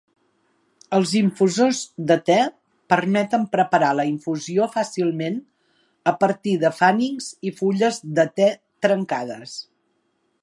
Els 0.97 1.11
infusors 1.17 1.81
de 2.11 2.15
te 2.29 2.37
permeten 2.93 3.43
preparar 3.55 3.91
la 3.99 4.05
infusió 4.13 4.67
fàcilment 4.77 5.37
a 6.13 6.17
partir 6.25 6.55
de 6.65 6.71
fannings 6.81 7.27
i 7.51 7.51
fulles 7.61 8.01
de 8.21 8.27
te 8.41 8.49
trencades 8.87 9.55